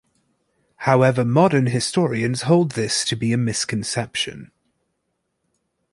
[0.77, 4.49] However modern historians hold this to be a misconception.